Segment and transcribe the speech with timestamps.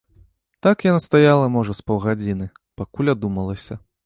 [0.67, 2.49] Так яна стаяла, можа, з паўгадзіны,
[2.83, 3.81] пакуль адумалася.